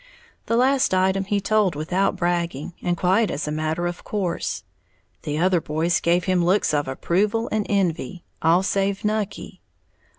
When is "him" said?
6.23-6.43